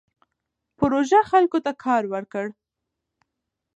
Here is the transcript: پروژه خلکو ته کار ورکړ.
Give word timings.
پروژه 0.79 1.21
خلکو 1.31 1.57
ته 1.65 1.71
کار 1.83 2.03
ورکړ. 2.13 2.45